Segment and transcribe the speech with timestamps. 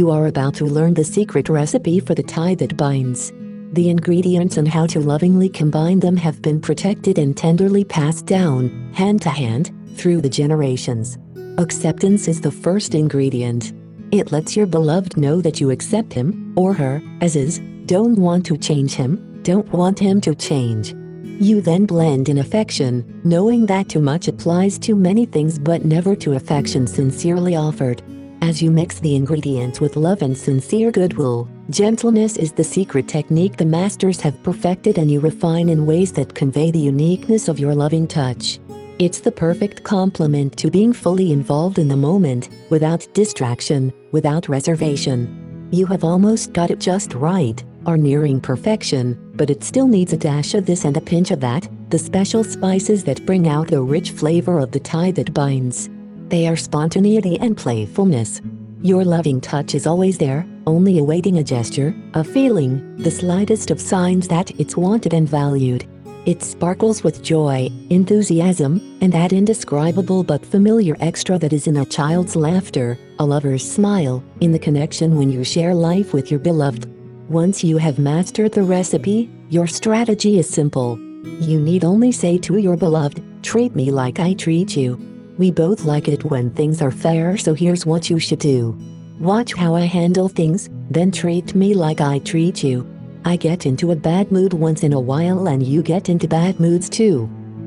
[0.00, 3.34] You are about to learn the secret recipe for the tie that binds.
[3.74, 8.70] The ingredients and how to lovingly combine them have been protected and tenderly passed down,
[8.94, 11.18] hand to hand, through the generations.
[11.58, 13.74] Acceptance is the first ingredient.
[14.10, 18.46] It lets your beloved know that you accept him, or her, as is, don't want
[18.46, 20.94] to change him, don't want him to change.
[21.42, 26.16] You then blend in affection, knowing that too much applies to many things but never
[26.16, 28.02] to affection sincerely offered.
[28.42, 33.58] As you mix the ingredients with love and sincere goodwill, gentleness is the secret technique
[33.58, 37.74] the masters have perfected and you refine in ways that convey the uniqueness of your
[37.74, 38.58] loving touch.
[38.98, 45.68] It's the perfect complement to being fully involved in the moment, without distraction, without reservation.
[45.70, 50.16] You have almost got it just right, are nearing perfection, but it still needs a
[50.16, 53.82] dash of this and a pinch of that, the special spices that bring out the
[53.82, 55.90] rich flavor of the tie that binds.
[56.30, 58.40] They are spontaneity and playfulness.
[58.82, 63.80] Your loving touch is always there, only awaiting a gesture, a feeling, the slightest of
[63.80, 65.88] signs that it's wanted and valued.
[66.26, 71.84] It sparkles with joy, enthusiasm, and that indescribable but familiar extra that is in a
[71.84, 76.88] child's laughter, a lover's smile, in the connection when you share life with your beloved.
[77.28, 80.96] Once you have mastered the recipe, your strategy is simple.
[81.40, 85.09] You need only say to your beloved, treat me like I treat you.
[85.40, 88.78] We both like it when things are fair so here's what you should do.
[89.18, 92.86] Watch how I handle things, then treat me like I treat you.
[93.24, 96.60] I get into a bad mood once in a while and you get into bad
[96.60, 97.24] moods too.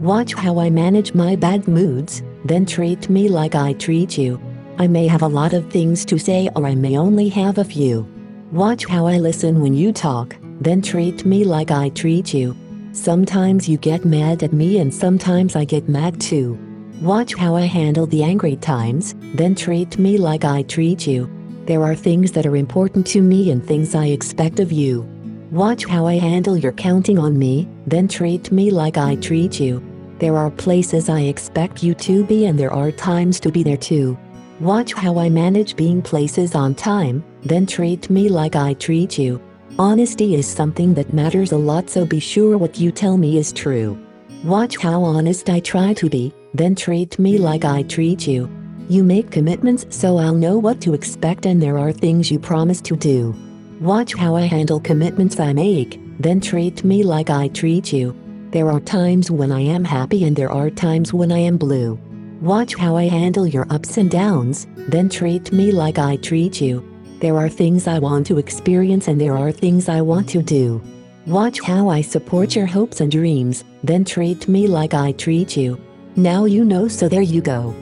[0.00, 4.40] Watch how I manage my bad moods, then treat me like I treat you.
[4.78, 7.64] I may have a lot of things to say or I may only have a
[7.64, 8.06] few.
[8.52, 12.56] Watch how I listen when you talk, then treat me like I treat you.
[12.92, 16.56] Sometimes you get mad at me and sometimes I get mad too.
[17.02, 21.30] Watch how I handle the angry times, then treat me like I treat you.
[21.66, 25.02] There are things that are important to me and things I expect of you.
[25.50, 29.82] Watch how I handle your counting on me, then treat me like I treat you.
[30.18, 33.76] There are places I expect you to be and there are times to be there
[33.76, 34.18] too.
[34.58, 39.38] Watch how I manage being places on time, then treat me like I treat you.
[39.78, 43.52] Honesty is something that matters a lot so be sure what you tell me is
[43.52, 43.98] true.
[44.44, 48.50] Watch how honest I try to be, then treat me like I treat you.
[48.88, 52.80] You make commitments so I'll know what to expect and there are things you promise
[52.82, 53.34] to do.
[53.80, 58.16] Watch how I handle commitments I make, then treat me like I treat you.
[58.52, 61.98] There are times when I am happy and there are times when I am blue.
[62.40, 66.82] Watch how I handle your ups and downs, then treat me like I treat you.
[67.20, 70.82] There are things I want to experience and there are things I want to do.
[71.26, 75.80] Watch how I support your hopes and dreams, then treat me like I treat you.
[76.16, 77.74] Now you know, so there you go.